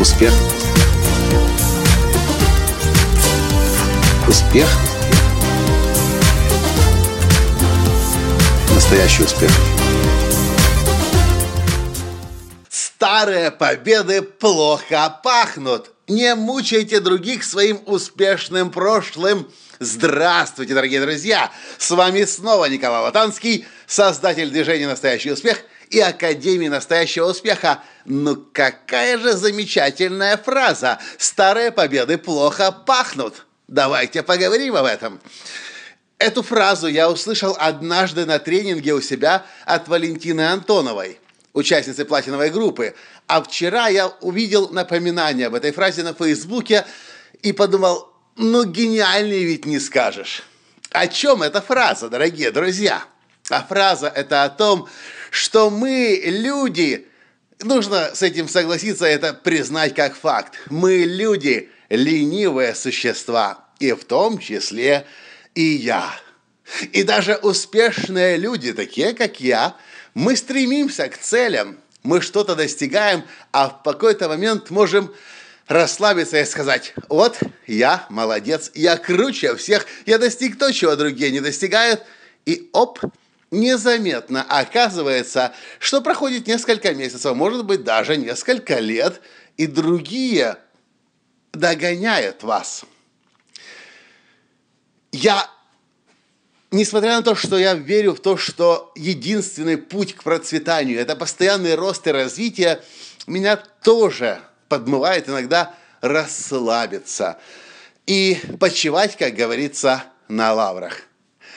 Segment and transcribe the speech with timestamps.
[0.00, 0.32] Успех.
[4.26, 4.66] Успех.
[8.74, 9.50] Настоящий успех.
[12.70, 15.90] Старые победы плохо пахнут.
[16.08, 19.46] Не мучайте других своим успешным прошлым.
[19.80, 21.50] Здравствуйте, дорогие друзья!
[21.76, 27.82] С вами снова Николай Латанский, создатель движения «Настоящий успех» и Академии настоящего успеха.
[28.04, 30.98] Ну какая же замечательная фраза!
[31.18, 33.46] Старые победы плохо пахнут.
[33.68, 35.20] Давайте поговорим об этом.
[36.18, 41.18] Эту фразу я услышал однажды на тренинге у себя от Валентины Антоновой,
[41.54, 42.94] участницы платиновой группы.
[43.26, 46.84] А вчера я увидел напоминание об этой фразе на Фейсбуке
[47.42, 50.42] и подумал, ну гениальнее ведь не скажешь.
[50.90, 53.02] О чем эта фраза, дорогие друзья?
[53.48, 54.88] А фраза это о том,
[55.30, 57.06] что мы, люди,
[57.62, 60.58] нужно с этим согласиться, это признать как факт.
[60.68, 65.06] Мы, люди, ленивые существа, и в том числе
[65.54, 66.10] и я.
[66.92, 69.76] И даже успешные люди, такие как я,
[70.14, 75.12] мы стремимся к целям, мы что-то достигаем, а в какой-то момент можем
[75.66, 81.40] расслабиться и сказать, вот, я молодец, я круче всех, я достиг то, чего другие не
[81.40, 82.02] достигают,
[82.46, 83.00] и оп,
[83.50, 89.20] незаметно оказывается, что проходит несколько месяцев, может быть, даже несколько лет,
[89.56, 90.56] и другие
[91.52, 92.84] догоняют вас.
[95.12, 95.50] Я,
[96.70, 101.74] несмотря на то, что я верю в то, что единственный путь к процветанию– это постоянный
[101.74, 102.80] рост и развитие,
[103.26, 107.38] меня тоже подмывает иногда расслабиться
[108.06, 111.09] и почивать, как говорится, на лаврах.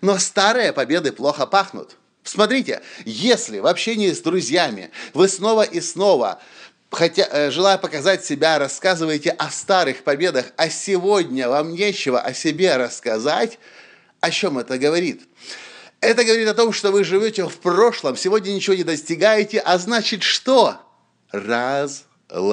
[0.00, 1.96] Но старые победы плохо пахнут.
[2.22, 6.40] Смотрите, если в общении с друзьями вы снова и снова
[6.90, 12.76] хотя, э, желая показать себя, рассказываете о старых победах, а сегодня вам нечего о себе
[12.76, 13.58] рассказать,
[14.20, 15.22] о чем это говорит?
[16.00, 20.22] Это говорит о том, что вы живете в прошлом, сегодня ничего не достигаете, а значит
[20.22, 20.76] что?
[21.30, 22.52] Разлагаетесь.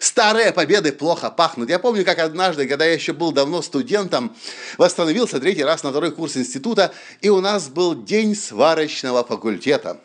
[0.00, 1.68] Старые победы плохо пахнут.
[1.68, 4.34] Я помню, как однажды, когда я еще был давно студентом,
[4.78, 10.00] восстановился третий раз на второй курс института, и у нас был день сварочного факультета.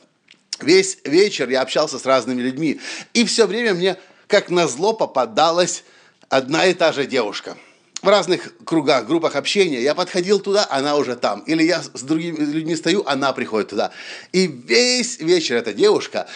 [0.62, 2.79] Весь вечер я общался с разными людьми,
[3.13, 3.97] и все время мне,
[4.28, 5.84] как назло, попадалась
[6.28, 7.57] одна и та же девушка.
[8.01, 11.41] В разных кругах, группах общения я подходил туда, она уже там.
[11.41, 13.91] Или я с другими людьми стою, она приходит туда.
[14.31, 16.28] И весь вечер эта девушка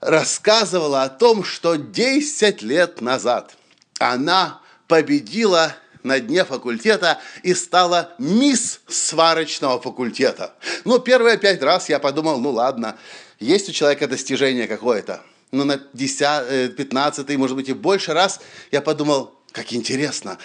[0.00, 3.56] рассказывала о том, что 10 лет назад
[3.98, 10.54] она победила на дне факультета и стала мисс сварочного факультета.
[10.84, 12.96] Ну, первые пять раз я подумал, ну ладно,
[13.40, 15.22] есть у человека достижение какое-то.
[15.50, 18.40] Но на 10, 15, э, может быть, и больше раз
[18.70, 20.38] я подумал, как интересно.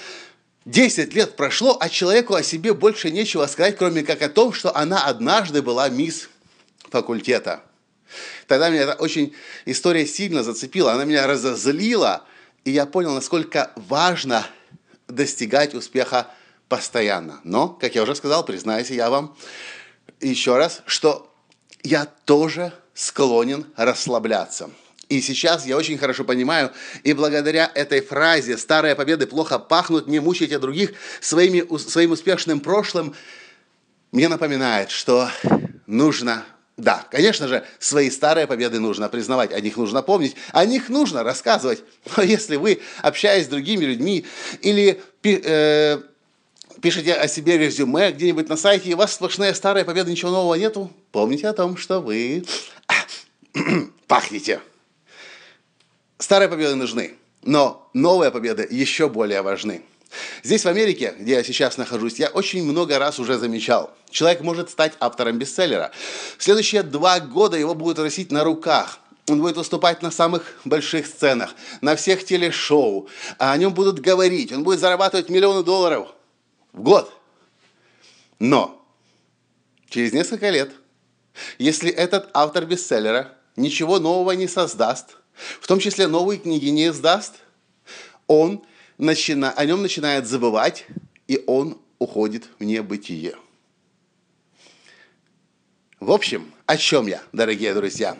[0.66, 4.75] 10 лет прошло, а человеку о себе больше нечего сказать, кроме как о том, что
[4.75, 6.29] она однажды была мисс
[6.89, 7.63] факультета.
[8.51, 12.25] Тогда меня эта очень история сильно зацепила, она меня разозлила,
[12.66, 14.45] и я понял, насколько важно
[15.07, 16.28] достигать успеха
[16.67, 17.39] постоянно.
[17.45, 19.38] Но, как я уже сказал, признаюсь я вам
[20.19, 21.34] еще раз, что
[21.81, 24.69] я тоже склонен расслабляться.
[25.07, 26.73] И сейчас я очень хорошо понимаю,
[27.06, 30.91] и благодаря этой фразе «старые победы плохо пахнут, не мучайте других
[31.22, 33.16] своими, своим успешным прошлым»,
[34.12, 35.29] мне напоминает, что
[35.88, 36.44] нужно
[36.78, 41.24] да, конечно же, свои старые победы нужно признавать, о них нужно помнить, о них нужно
[41.24, 41.84] рассказывать.
[42.18, 44.26] Но если вы, общаясь с другими людьми
[44.62, 46.02] или э,
[46.81, 50.56] пишете о себе резюме где-нибудь на сайте, и у вас сплошные старые победы, ничего нового
[50.56, 52.46] нету, помните о том, что вы
[54.08, 54.62] пахнете.
[56.18, 59.84] Старые победы нужны, но новые победы еще более важны.
[60.44, 63.96] Здесь, в Америке, где я сейчас нахожусь, я очень много раз уже замечал.
[64.10, 65.92] Человек может стать автором бестселлера.
[66.38, 69.00] В следующие два года его будут носить на руках.
[69.28, 73.08] Он будет выступать на самых больших сценах, на всех телешоу.
[73.38, 74.52] А о нем будут говорить.
[74.52, 76.10] Он будет зарабатывать миллионы долларов
[76.74, 77.14] в год.
[78.40, 78.84] Но
[79.90, 80.72] через несколько лет,
[81.57, 85.16] если этот автор бестселлера ничего нового не создаст,
[85.62, 87.36] в том числе новые книги не издаст,
[88.28, 88.64] он
[89.01, 89.51] начина...
[89.51, 90.86] о нем начинает забывать,
[91.27, 93.36] и он уходит в небытие.
[96.00, 98.18] В общем, о чем я, дорогие друзья?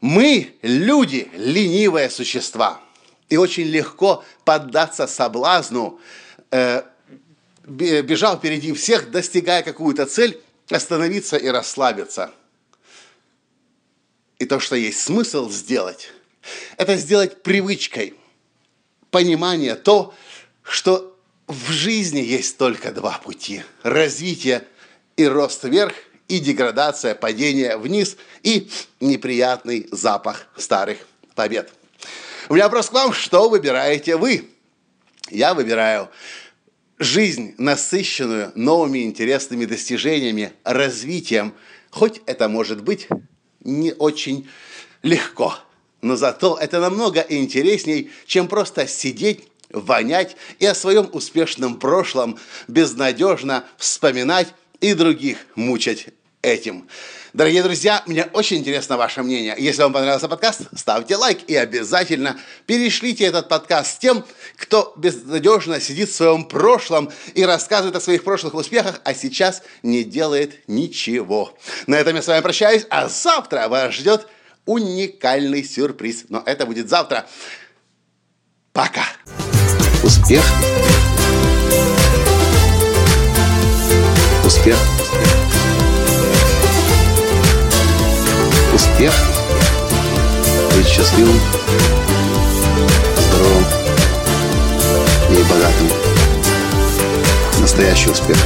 [0.00, 2.80] Мы, люди, ленивые существа.
[3.28, 6.00] И очень легко поддаться соблазну,
[6.50, 6.82] э,
[7.66, 10.40] бежал впереди всех, достигая какую-то цель,
[10.70, 12.32] остановиться и расслабиться.
[14.38, 16.10] и то, что есть смысл сделать,
[16.76, 18.14] это сделать привычкой.
[19.10, 20.14] Понимание то,
[20.62, 21.16] что
[21.46, 23.62] в жизни есть только два пути.
[23.82, 24.64] Развитие
[25.16, 25.94] и рост вверх,
[26.28, 28.70] и деградация, падение вниз, и
[29.00, 30.98] неприятный запах старых
[31.34, 31.72] побед.
[32.48, 34.50] У меня вопрос к вам, что выбираете вы?
[35.30, 36.10] Я выбираю
[36.98, 41.54] жизнь, насыщенную новыми интересными достижениями, развитием,
[41.90, 43.08] хоть это может быть
[43.60, 44.48] не очень
[45.02, 45.54] легко,
[46.02, 53.64] но зато это намного интересней, чем просто сидеть вонять и о своем успешном прошлом безнадежно
[53.76, 54.48] вспоминать
[54.80, 56.08] и других мучать
[56.42, 56.88] этим.
[57.34, 59.54] Дорогие друзья, мне очень интересно ваше мнение.
[59.58, 64.24] Если вам понравился подкаст, ставьте лайк и обязательно перешлите этот подкаст тем,
[64.56, 70.04] кто безнадежно сидит в своем прошлом и рассказывает о своих прошлых успехах, а сейчас не
[70.04, 71.54] делает ничего.
[71.86, 74.26] На этом я с вами прощаюсь, а завтра вас ждет
[74.68, 76.26] уникальный сюрприз.
[76.28, 77.26] Но это будет завтра.
[78.72, 79.04] Пока.
[80.04, 80.44] Успех.
[84.44, 84.76] Успех.
[88.74, 89.14] Успех.
[90.76, 91.40] Быть счастливым,
[93.16, 93.64] здоровым
[95.30, 95.88] и богатым.
[97.60, 98.36] Настоящий успех.